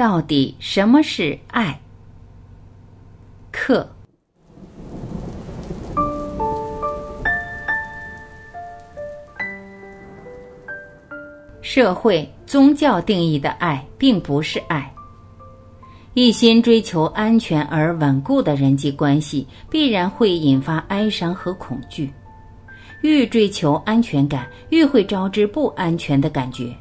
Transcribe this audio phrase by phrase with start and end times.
[0.00, 1.78] 到底什么是爱？
[3.52, 3.86] 课。
[11.60, 14.90] 社会、宗教定义的爱并不是爱。
[16.14, 22.10] 一心追求安全而稳固的人际关系，必然会引发哀伤和恐惧。
[23.02, 26.74] 愈追求安全感，愈会招致不安全的感觉。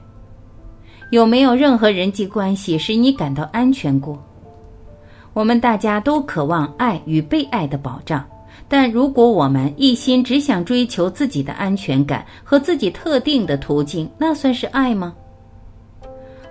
[1.09, 4.21] 有没有任何人际关系使你感到安全过？
[5.33, 8.23] 我们大家都渴望爱与被爱的保障，
[8.67, 15.13] 但如果我们一心只想追求自己的安全感和自己特定的途径，那算是爱吗？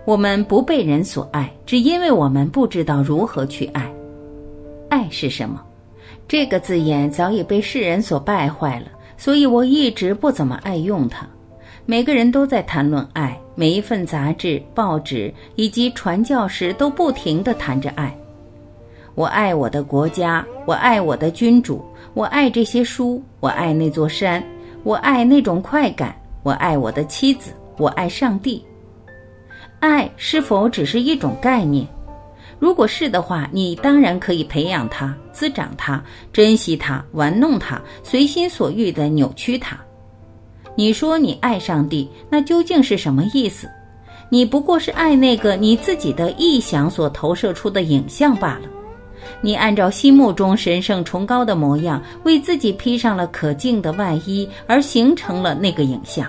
[0.05, 3.93] 我们不被人所爱，只因为我们不知道如何去爱。
[4.89, 5.63] 爱是什么？
[6.27, 8.87] 这个字眼早已被世人所败坏了。
[9.21, 11.29] 所以我一直不怎么爱用它。
[11.91, 18.15] 每个人都在谈论爱，每一份杂志、报纸以及传教士都不停地谈着爱。
[19.15, 24.45] 我爱我的国家，我爱我的君主，我爱这些书，我爱那座山，
[24.83, 28.63] 我爱那种快感，我爱我的妻子，我爱上帝。
[29.81, 31.89] 爱是否只是一种概念？
[32.59, 39.79] 如果是的话，你当然可以培养它、滋长它、珍惜它、玩弄它、随心所欲地扭曲它。
[40.79, 43.69] 你说你爱上帝，那究竟是什么意思？
[44.29, 48.69] 你不过是爱那个你自己的臆想所投射出的影像罢了。
[49.41, 56.25] 你按照心目中神圣崇高的模样，为自己披上了可敬的外衣，而形成了那个影像。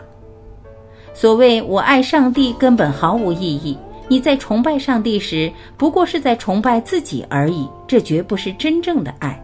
[1.13, 3.77] 所谓我爱上帝，根本毫无意义。
[4.07, 9.39] 你在崇拜上帝时，不过是在崇拜自己而已，这绝不是真正的爱。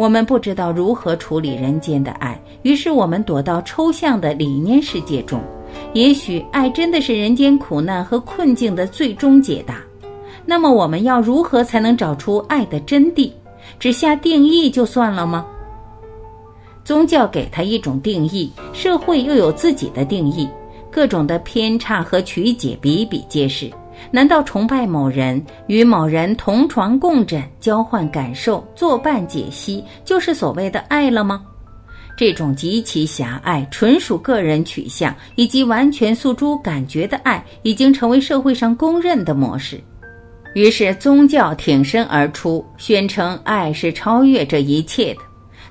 [0.00, 5.42] 我们不知道如何处理人间的爱，于是我们躲到抽象的理念世界中。
[5.92, 9.82] 也许爱真的是人间苦难和困境的最终解答。
[10.46, 13.30] 那么，我们要如何才能找出爱的真谛？
[13.78, 15.44] 只下定义就算了吗？
[16.82, 20.48] 宗教给他一种定义，社会又有自己的定义。
[20.90, 23.70] 各种的偏差和曲解比比皆是。
[24.10, 31.42] 难道崇拜某人、与某人同床共枕、交换感受、作伴解析，就是所谓的爱了吗？
[32.16, 39.80] 这种极其狭隘、纯属个人取向以及完全诉诸感觉的爱，已经成为社会上公认的模式。
[40.54, 45.20] 于是，宗教挺身而出，宣称爱是超越这一切的。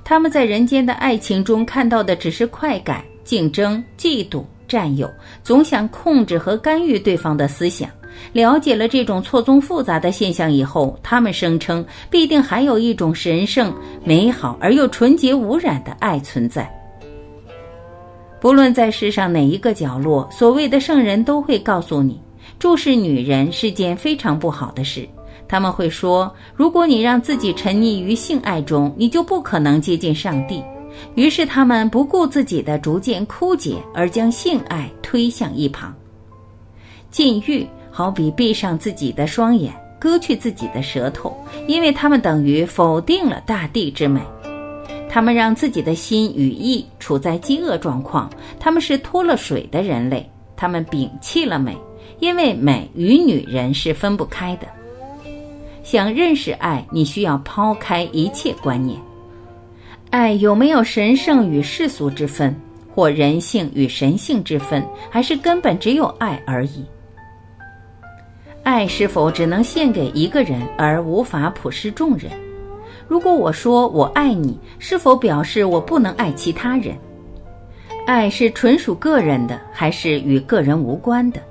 [0.04, 4.44] 他们在人间的爱情中看到的只是快感、竞争、嫉妒。
[4.68, 5.12] 占有，
[5.44, 7.90] 总想控制和干预对方的思想。
[8.34, 16.70] 了解了这种错综复杂的现象以后，他们声称必定还有一种神圣、美好而又纯洁无染的爱存在。
[18.40, 22.20] 不论在世上哪一个角落，所谓的圣人都会告诉你，
[22.58, 25.08] 注视女人是件非常不好的事。
[25.48, 30.64] 他们会说，如果你让自己沉溺于性爱中，你就不可能接近上帝。
[31.16, 35.94] 于是他们不顾自己的逐渐枯竭，而将性爱推向一旁。
[37.10, 37.68] 禁欲
[38.00, 41.36] 好比闭上自己的双眼，割去自己的舌头，
[41.68, 44.22] 因为他们等于否定了大地之美。
[45.10, 48.30] 他们让自己的心与意处在饥饿状况。
[48.58, 50.26] 他们是脱了水的人类。
[50.56, 51.76] 他们摒弃了美，
[52.22, 54.68] 因为美与女人是分不开的。
[55.84, 58.98] 想认识爱，你需要抛开一切观念。
[60.10, 62.56] 爱有没有神圣与世俗之分，
[62.96, 66.86] 或人性与神性之分，还是根本只有爱而已？
[68.72, 72.32] 爱是否只能献给一个人，而无法普施众人？
[73.08, 76.96] 如果我说我爱你，是否表示我不能爱其他人？
[78.06, 81.42] 爱是纯属个人的，还是与个人无关的？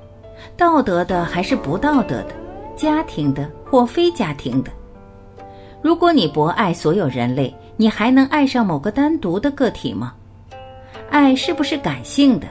[0.57, 2.29] 道德的还是不道德的？
[2.77, 4.71] 家庭的或非家庭的？
[5.83, 10.15] 如果你博爱所有人类，你还能爱上某个单独的个体吗？
[11.11, 12.47] 爱是不是感性的？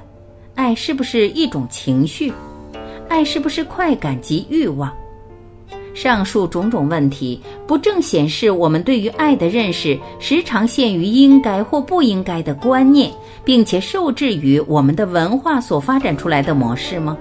[0.56, 2.34] 爱是不是一种情绪？
[3.10, 4.92] 爱是不是快感及欲望？
[5.94, 13.12] 上述种种问题，不正显示我们对于爱的认识时常限于应该或不应该的观念，
[13.44, 17.18] 并且受制于我们的文化所发展出来的模式吗？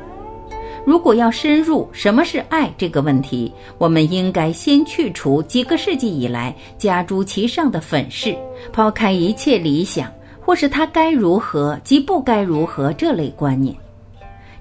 [0.85, 8.37] 如果要深入什么是爱这个问题，我们应该先去除几个世纪以来加诸其上的粉饰，
[8.73, 13.75] 抛开一切理想或是他该如何及不该如何这类观念，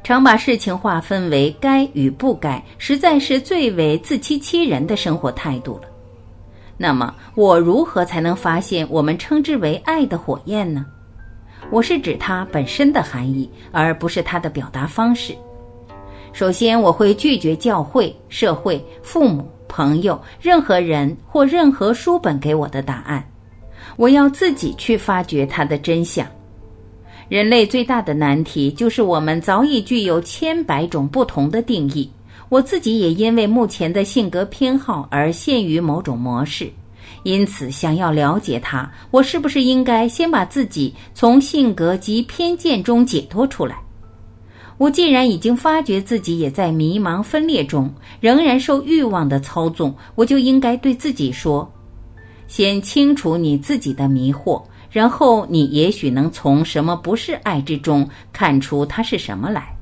[0.05, 5.89] 常把事情划分为该与不该，实在是最为自欺欺人的生活态度了。
[6.77, 10.85] 那么，我如何才能发现我们称之为爱的火焰呢？
[11.71, 15.35] 我是指它本身的含义，而不是它的表达方式。
[16.33, 23.27] 首先，我会拒绝教会、社会、父母、朋友、任何人或任何书本给我的答案。
[23.95, 26.27] 我要自己去发掘它的真相。
[27.27, 32.09] 人类最大的难题就是我们早已具有千百种不同的定义。
[32.49, 36.71] 我自己也因为目前的性格偏好而陷于某种模式，
[37.23, 43.75] 因此想要了解它，我是不是应该先把自己从性格及偏见中解脱出来？
[44.77, 51.67] 我既然已经发觉自己也在迷茫分裂中，仍然受欲望的操纵，我就应该对自己说：
[52.47, 54.61] 先清除你自己的迷惑，
[54.95, 59.75] 然后你也许能从什么不是爱之中看出它是什么来。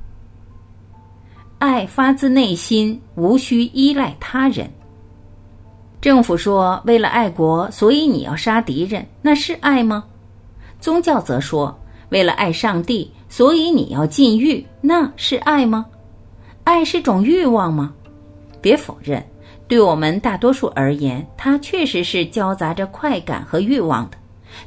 [1.60, 4.68] 爱发自内心，无需依赖他人。
[6.00, 10.02] 政府说为了爱国，所以你要杀敌人，那是爱吗？
[10.80, 11.72] 宗教则说
[12.08, 13.08] 为了爱上帝。
[13.28, 15.86] 所以你要禁欲，那是爱吗？
[16.64, 17.94] 爱是种欲望吗？
[18.60, 19.24] 别否认，
[19.68, 24.16] 对我们大多数而言，它确实是交杂着快感和欲望的。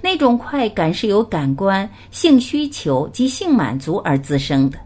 [0.02, 4.78] 那种快感是由感官、性需求及性满足而滋生的。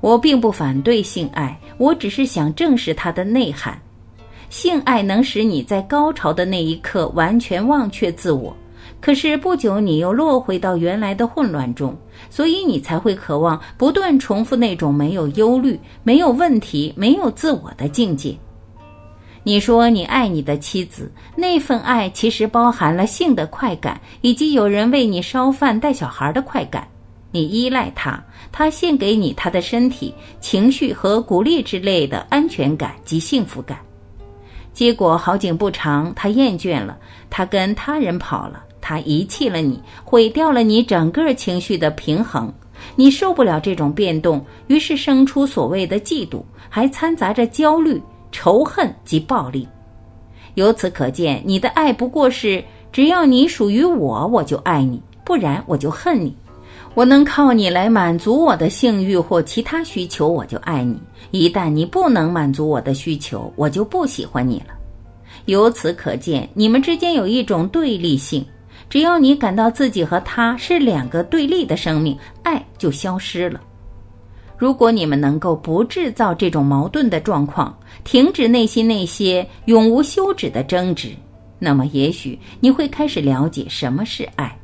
[0.00, 3.80] 我并不反对性爱，我只是想正视它的内涵。
[4.50, 8.54] 性爱能使你在高潮的那一刻完全忘却自我。
[9.00, 11.96] 可是不久，你又落回到原来的混乱中，
[12.30, 18.36] 所以你才会渴望不断重复那种没有忧虑、没有问题、没有自我的境界。
[19.46, 26.88] 你说你爱你的妻子，那份爱其实包含了性的快感，以及有人为你烧饭、带小孩的快感。
[27.30, 33.78] 你依赖他，他献给你他的身体、情绪和鼓励之类的安全感及幸福感。
[34.72, 36.96] 结果好景不长，他厌倦了，
[37.28, 38.64] 他跟他人跑了。
[38.80, 42.52] 他遗弃了你，毁掉了你整个情绪的平衡，
[42.96, 48.00] 你受不了这种变动，于是生出所谓的嫉妒，还掺杂着焦虑、
[48.34, 49.66] 仇恨及暴力。
[50.54, 56.36] 由此可见，你的爱不过是只要你属于我，我就爱你；不然我就恨你。
[56.94, 60.96] 我能靠你来满足我的性欲或其他需求，我就爱你；
[61.30, 64.74] 一旦你不能满足我的需求，我就不喜欢你了。
[65.44, 68.44] 由此可见，你们之间有一种对立性。
[68.90, 73.60] 只要你感到自己和他是两个对立的生命，爱就消失了。
[74.56, 81.10] 如果你们能够不制造这种矛盾的状况，停止内心那些永无休止的争执，
[81.58, 84.56] 那么也许你会开始了解什么是爱。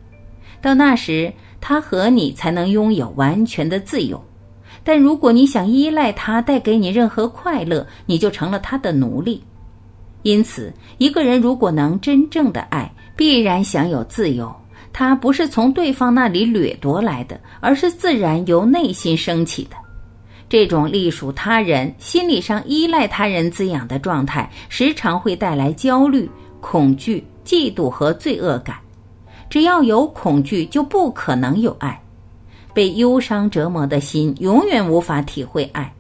[0.63, 4.23] 到那时，他和你才能拥有完全的自由。
[4.85, 9.43] 但如果你想依赖他带给你任何快乐，你就成了他的奴隶。
[10.23, 14.55] 因此，一个人如果能真正的爱，必然享有自由，
[14.93, 19.77] 它不是从对方那里掠夺来的，而是自然由内心升起的。
[20.51, 26.29] 这种隶属他人、心理上依赖他人滋养的状态，时常会带来焦虑、
[26.61, 28.77] 恐惧、嫉妒和罪恶感。
[29.49, 31.99] 只要有恐惧，就不可能有爱。
[32.75, 35.91] 被忧伤折磨的心，永远无法体会爱。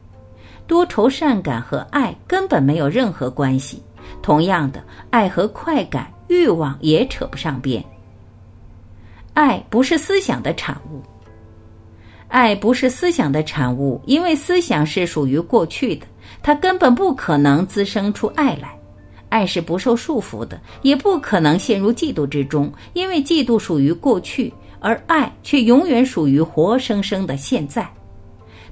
[0.66, 3.82] 多愁善感和爱根本没有任何关系。
[4.20, 6.12] 同样的，爱和快感。
[6.28, 7.84] 欲望也扯不上边。
[9.34, 11.02] 爱不是思想的产物，
[12.30, 16.06] 爱不是思想的产物，因为思想是属于过去的，
[16.42, 18.74] 它根本不可能滋生出爱来。
[19.28, 27.88] 爱是不受束缚的，也不可能陷入嫉妒之中，因为嫉妒属于过去，而爱却永远属于活生生的现在。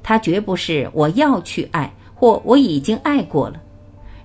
[0.03, 3.61] 它绝不是我要去爱，或我已经爱过了。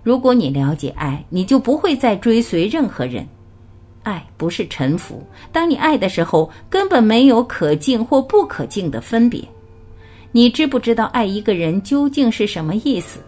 [0.03, 3.27] 如果你了解爱，你就不会再追随任何人。
[4.03, 5.23] 爱不是臣服。
[5.51, 9.43] 当你爱的时候，根本没有可敬或不可敬的分别。
[10.31, 13.19] 你知不知道爱一个人究竟是什么意思？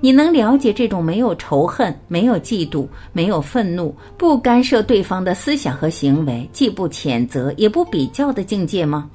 [0.00, 9.10] 你能了解这种没有仇恨、没有嫉妒、没有愤怒、不干涉对方的思想和行为，既不谴责也不比较的境界吗？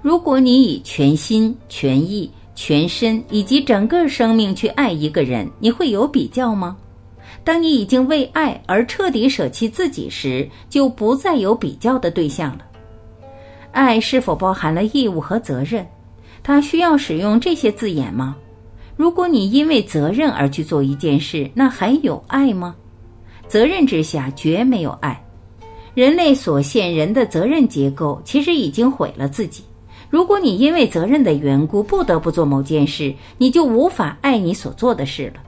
[0.00, 2.30] 如果你以全心全意。
[2.54, 6.76] 全身以及整个生命去爱一个人，你会有比较吗？
[7.44, 12.64] 当你已经为爱而彻底舍弃自己时，就不再有比较的对象了。
[13.72, 15.86] 爱是否包含了义务和责任？
[16.42, 18.36] 它需要使用这些字眼吗？
[18.96, 22.76] 如果你因为责任而去做一件事，那还有爱吗？
[23.48, 25.24] 责任之下绝没有爱。
[25.94, 29.64] 人类所现人的责任结构，其实已经毁了自己。
[30.10, 35.42] 如果你因为责任的缘故不得不做某件事，你就无法爱你所做的事了。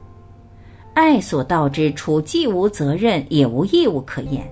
[0.95, 4.49] 爱所到之处，既无责任也无义务可言。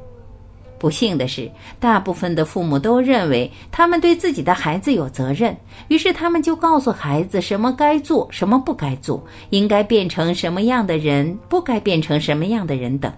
[0.78, 5.56] 不幸的是，大部分的父母都认为他们对自己的孩子有责任，
[5.86, 13.12] 于是他们就告诉孩子什么该做，什么不该做，应该变成什么样的人，不该变成什么样的人等。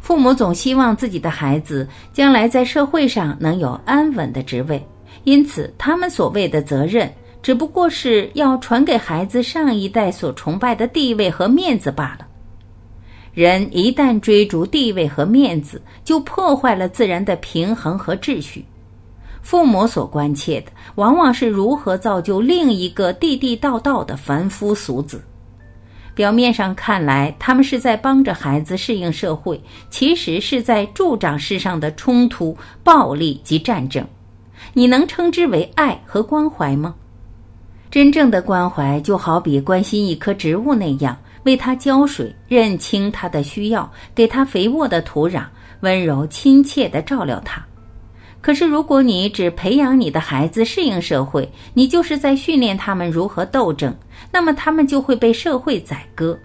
[0.00, 4.84] 父母总希望自己的孩子将来在社会上能有安稳的职位，
[5.22, 7.08] 因此他们所谓的责任，
[7.40, 12.26] 只不过是要传给孩子上一代所崇拜的地位和面子罢了。
[13.34, 18.64] 人一旦追逐地位和面子，就破坏了自然的平衡和秩序。
[19.40, 25.22] 父母所关切的，往往是如何造就另一个地地道道的凡夫俗子。
[26.14, 29.58] 表面上看来，他们是在帮着孩子适应社会，
[29.88, 34.06] 其实是在助长世上的冲突、暴力及战争。
[34.74, 36.94] 你能称之为爱和关怀吗？
[37.90, 41.16] 真正的关怀，就好比关心一棵植物那样。
[41.44, 45.44] 为它浇水，认清它的需要，给它肥沃的土壤，
[45.80, 47.64] 温柔亲切地照料它。
[48.40, 53.94] 可是，如果你只培养你的孩子适应社会，你就是在训练他们如何斗争，
[54.32, 56.36] 那么他们就会被社会宰割。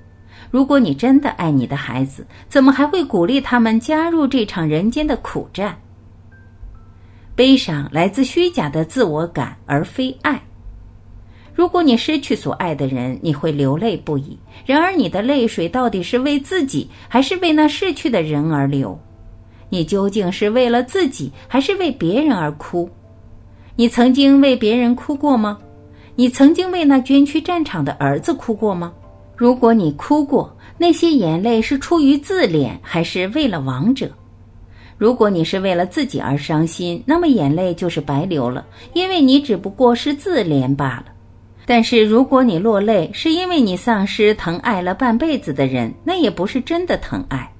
[0.52, 5.76] 如果你真的爱你的孩子，怎么还会鼓励他们加入这场人间的苦战？
[7.36, 10.42] 悲伤来自虚假的自我感，而非爱。
[11.58, 14.38] 如果你失去所爱的人，你会流泪不已。
[14.64, 18.96] 然而，你的泪水到底是为自己，还是为那逝去的人而流？
[19.68, 22.88] 你究竟是为了自己，还是为别人而哭？
[23.76, 25.58] 你曾经为别人哭过吗？
[26.16, 28.94] 你曾经为那捐躯战场的儿子哭过吗？
[29.36, 34.12] 如果你哭过，那些眼泪是出于自怜，还是为了亡者？
[34.96, 41.06] 如果你是为了自己而伤心，那么眼泪就是白流了，因为你只不过是自怜罢了。
[41.70, 47.52] 但是，如果你落泪是因为你丧失疼爱了半辈子的人，那也不是真的疼爱。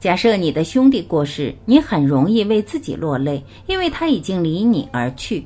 [0.00, 5.44] 假设你的兄弟过世，你很容易为自己落泪，因为他已经离你而去。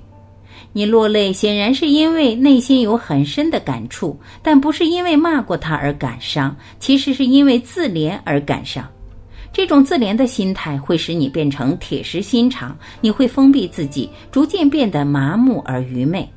[0.73, 8.89] 你落泪显然是因为内心有很深的感触，但不是因为骂过他而感伤，其实是因为自怜而感伤。
[9.53, 16.29] 这种自怜的心态会使你变成铁石心肠，你会封闭自己，逐渐变得麻木而愚昧。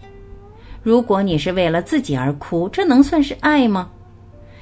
[0.83, 3.89] 如果你是为了自己而哭，这能算是爱吗？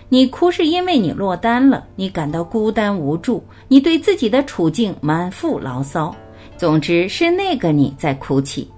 [0.08, 6.16] 你哭是因为你落单了，你感到孤单无助，你对自己的处境满腹牢骚。
[6.58, 8.70] 总之是那个你在哭泣。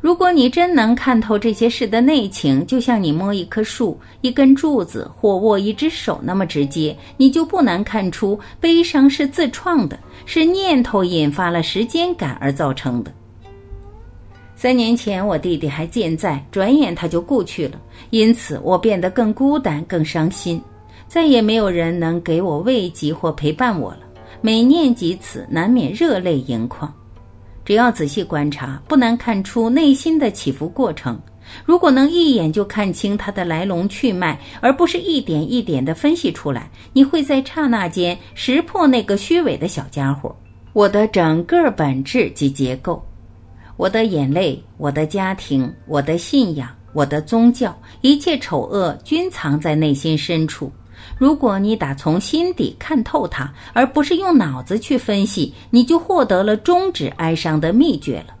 [0.00, 9.96] 如果你真能看透这些事的内情，就像你摸一棵树、一根柱子或握一只手那么直接，你就不难看出悲伤是自创的，
[10.26, 13.12] 是念头引发了时间感而造成的。
[14.62, 20.62] 三年前，我弟弟还健在，转眼他就故去了，因此我变得更孤单、更伤心，
[21.08, 23.98] 再也没有人能给我慰藉或陪伴我了。
[24.40, 26.94] 每念及此，难免热泪盈眶。
[27.64, 31.20] 只要仔细观察，不难看出内心的起伏过程。
[31.64, 40.32] 如果能一眼就看清它的来龙去脉，而不是一点一点地分析出来，你会在刹那间识破那个虚伪的小家伙。
[40.72, 43.04] 我的整个本质及结构。
[43.82, 50.70] 我的眼泪，我的家庭，我的信仰，我的宗教，一切丑恶均藏在内心深处。
[51.18, 58.34] 如果你打从心底看透它，而不是用脑子去分析，你就获得了终止哀伤的秘诀了。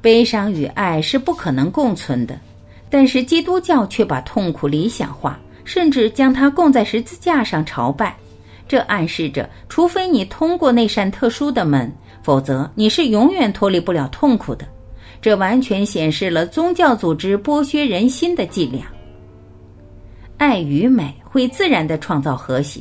[0.00, 2.38] 悲伤与爱是不可能共存的，
[2.88, 8.16] 但是基督教却把痛苦理想化，甚至将它供在十字架上朝拜。
[8.66, 11.92] 这暗示着，除非你通过那扇特殊的门。
[12.22, 14.66] 否则，你是永远脱离不了痛苦的。
[15.20, 18.86] 这完全显示了宗教组织剥削人心的伎俩。
[20.38, 22.80] 爱与美会自然的创造和谐，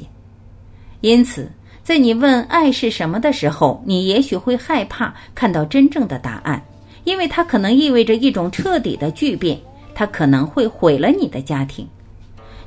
[1.01, 1.51] 因此，
[1.83, 6.61] 在你问爱是什么的时候，你也许会害怕看到真正的答案，
[7.03, 9.59] 因为它可能意味着一种彻底的巨变，
[9.93, 11.87] 它可能会毁了你的家庭。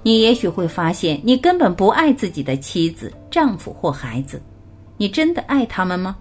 [0.07, 4.41] 你也许会发现，你根本不爱自己的妻子、丈夫或孩子。
[4.97, 6.17] 你真的爱他们吗？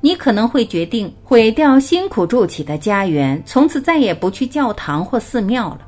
[0.00, 5.80] 你可能会决定毁掉辛苦筑起的家园，从此再也不去教堂或寺庙了。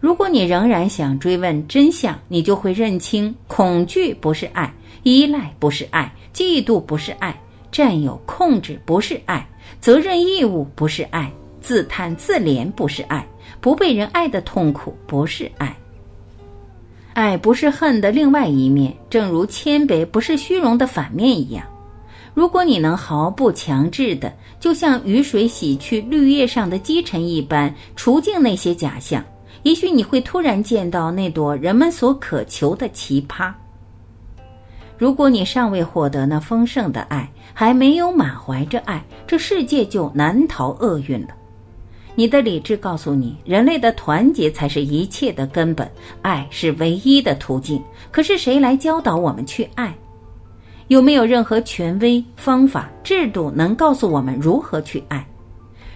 [0.00, 7.38] 如果你仍然想追问真相，你就会认清：恐惧不是爱，依赖不是爱，嫉妒不是爱，
[7.70, 9.46] 占有控制不是爱，
[9.78, 13.28] 责任义务不是爱，自叹自怜不是爱，
[13.60, 15.76] 不被人爱的痛苦不是爱。
[17.14, 21.64] 爱不是恨的另外一面，正如谦卑不是虚荣的反面一样。
[22.34, 29.22] 如果你能毫不强制的，就像雨水洗去绿叶上的积尘一般，除净那些假象，
[29.62, 33.52] 也许你会突然见到那朵人们所渴求的奇葩。
[34.96, 41.28] 如果你尚未获得那丰盛的爱，还没有满怀着爱，这世界就难逃厄运了。
[42.14, 45.90] 你的理智告诉你，人类的团结才是一切的根本，
[46.20, 47.82] 爱是唯一的途径。
[48.10, 49.94] 可是谁来教导我们去爱？
[50.88, 55.26] 有没有任何权威、方法、制度能告诉我们如何去爱？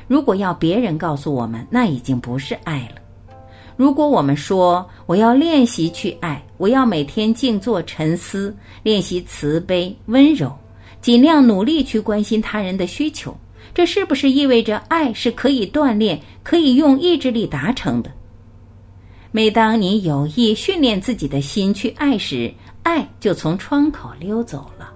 [0.08, 3.02] 如果要别人告诉我们，那已经不是爱了。
[3.76, 10.50] 如果我们说我要练习去爱，我要每天静坐沉思，练习慈悲温柔，
[11.02, 13.37] 尽量努力去关心他人的需求，
[13.76, 18.11] 这是不是意味着爱是可以锻炼、可以用意志力达成的？
[19.30, 22.50] 每当你有意训练自己的心去爱时，
[22.85, 24.90] 爱就从窗口溜走了。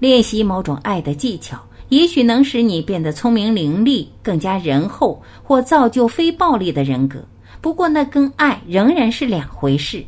[0.00, 1.56] 练习某种爱的技巧，
[1.90, 7.24] 也许能使你变得聪明伶俐、更加仁厚，或造就非暴力的人格。
[7.60, 10.04] 不过，那跟爱仍然是两回事，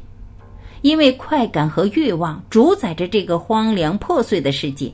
[0.83, 4.93] 因为快感和欲望主宰着这个荒凉破碎的世界，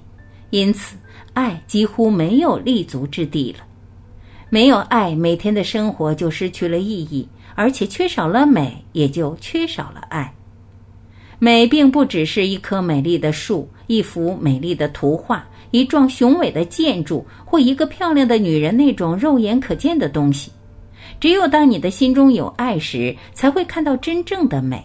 [0.51, 0.99] 因此
[1.35, 3.65] 爱几乎没有立足之地了。
[4.51, 10.33] 没有爱，每天的生活就失去了意义，而且缺少了美，也就缺少了爱。
[11.39, 20.53] 美并不只是一棵美丽的树、一幅美丽的图画、一幢雄伟的建筑或一个漂亮的女人那种肉眼可见的东西。
[21.19, 24.85] 只有当你的心中有爱时，才会看到真正的美。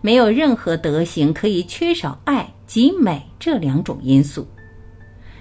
[0.00, 4.46] 没有任何德行可以缺少爱及美这两种因素。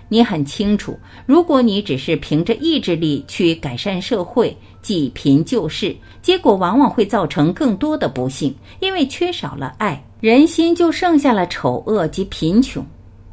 [0.09, 12.85] 你很清楚，如果你只是凭着意志力去改善社会、济贫救世，结果往往会造成更多的不幸，因为缺少了爱，人心就剩下了丑恶及贫穷。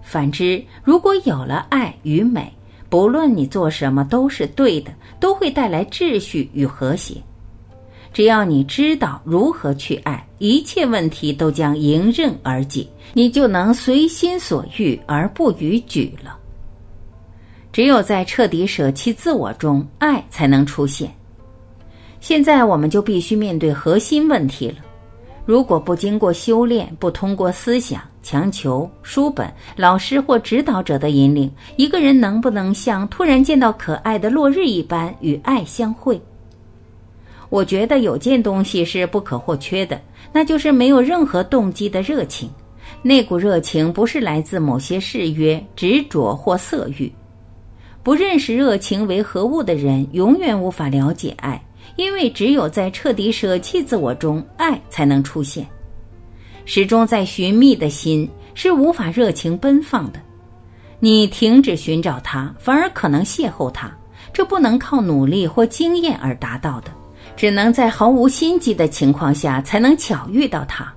[0.02, 2.52] 反之，如果有了爱与美，
[2.88, 7.14] 不论你做什么都是对的，都会带来秩序与和谐。
[8.12, 16.36] 只要你知道如何去爱，一切问题都将迎刃而解，你就能随心所欲而不逾矩了。
[17.74, 21.12] 只有在彻底舍弃自我中，爱才能出现。
[22.20, 24.76] 现在我们就必须面对核心问题了。
[25.44, 36.22] 如果不经过修炼，不通过思想、强求、书本、老师或指导者的引领，一个人能不能像突然见到可爱的落日一般与爱相会？
[37.48, 40.00] 我觉得有件东西是不可或缺的，
[40.32, 42.48] 那就是没有任何动机的热情。
[43.02, 47.12] 那股热情不是来自某些誓约、执着或色欲。
[48.04, 51.60] 不认识热情为何物的人，永远无法了解爱。
[51.96, 55.66] 因为只有在彻底舍弃自我中，爱才能出现。
[56.64, 60.20] 始终在寻觅的心是无法热情奔放的。
[61.00, 63.90] 你停止寻找它，反而可能邂逅它。
[64.32, 66.90] 这不能靠努力或经验而达到的，
[67.36, 70.93] 只能在毫无心机的情况下才能巧遇到它。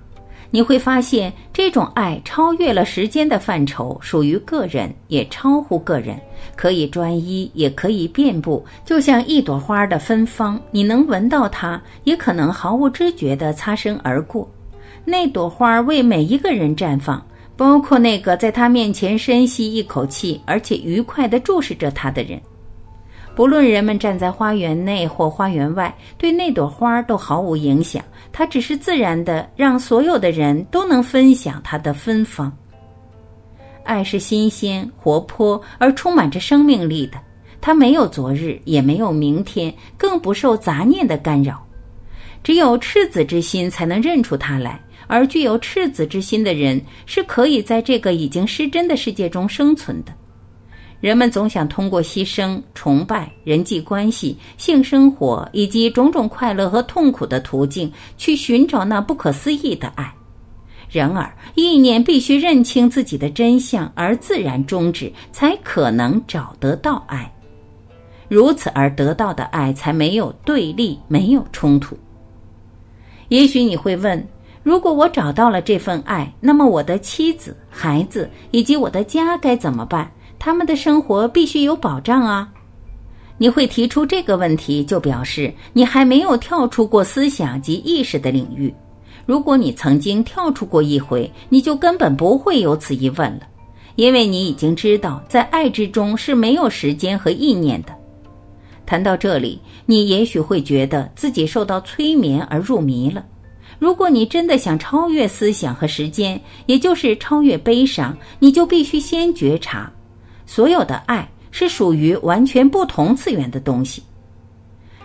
[0.50, 6.20] 你会发现，这种爱超越了时间的范畴，属于个人，也超乎个人，
[6.56, 14.50] 可以专一，也可以遍布，就像一朵花的芬芳，你能闻到它，也可能毫无知觉地擦身而过。
[15.04, 22.42] 那朵花为每一个人绽放，包括那个在他面前深吸一口气，而且愉快地注视着他的人。
[23.38, 28.04] 不论人们站在花园内或花园外，对那朵花都毫无影响。
[28.34, 32.52] 它只是自然的，让所有的人都能分享它的芬芳。
[33.84, 37.20] 爱是新鲜、活泼而充满着生命力的。
[37.62, 41.64] 它没有昨日，也没有明天，更不受杂念的干扰。
[42.44, 50.12] 只有赤子之心才能认出它来，而具有赤子之心的人是可以在这个已经失真的世界中生存的。
[51.00, 60.12] 人们总想通过牺牲、崇拜、人际关系、性生活以及种种快乐和痛苦的途径去寻找那不可思议的爱。
[60.90, 67.32] 然而，意念必须认清自己的真相而自然终止，才可能找得到爱。
[68.30, 71.96] 如此而得到的爱才没有对立，没有冲突。
[73.28, 74.26] 也许你会问：
[74.64, 80.10] 如果我找到了这份爱，那么我的妻子、孩子以及我的家该怎么办？
[80.40, 82.50] 他们的生活必须有保障啊！
[83.38, 88.74] 你会提出这个问题，就表示你还没有跳出过思想及意识的领域。
[89.26, 93.42] 如果你曾经跳出过一回，你就根本不会有此疑问了，
[93.96, 97.94] 因为你已经知道，在爱之中是没有时间和意念的。
[98.86, 103.26] 谈到这里，你也许会觉得自己受到催眠而入迷了。
[103.80, 109.92] 如果你真的想超越思想和时间，也就是超越悲伤，你就必须先觉察。
[110.48, 114.02] 所有的爱是属于完全不同次元的东西，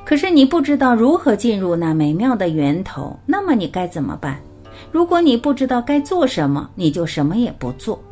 [0.05, 4.41] 可是你不知道如何进入那美妙的源头，那么你该怎么办？
[4.91, 8.03] 如果你不知道该做什么，你就什么也不做，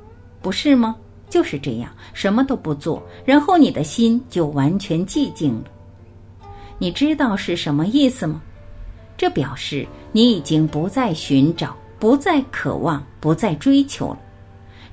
[0.42, 0.94] 不是吗？
[1.28, 5.64] 就是这样，什么都不做，然后你的心就完全寂静了。
[6.78, 8.42] 你知道是什么意思吗？
[9.16, 14.18] 这表示你已经不再寻找，不再渴望，不再追求了。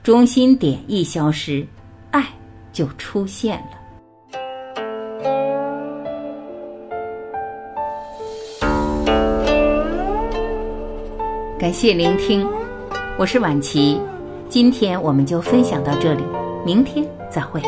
[0.03, 1.65] 中心点一消失，
[2.11, 2.23] 爱
[2.71, 3.77] 就出现了。
[11.59, 12.47] 感谢聆听，
[13.17, 13.99] 我是婉琪。
[14.47, 16.23] 今天我们就分享到这里，
[16.65, 17.61] 明天再会。